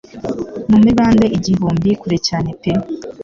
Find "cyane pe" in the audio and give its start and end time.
2.27-2.71